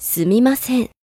[0.00, 0.99] すみません。